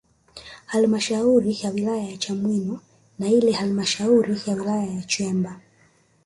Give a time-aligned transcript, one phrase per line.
[0.65, 2.79] Halmashauri ya Wilaya ya Chamwino
[3.19, 5.61] na ile halmashauri ya wilaya ya Chemba